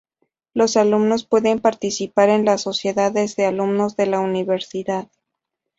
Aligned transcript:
Los 0.55 0.77
alumnos 0.77 1.25
pueden 1.27 1.59
participar 1.59 2.29
en 2.29 2.43
las 2.43 2.63
Sociedades 2.63 3.35
de 3.35 3.45
Alumnos 3.45 3.95
de 3.97 4.07
la 4.07 4.19
Universidad; 4.19 5.07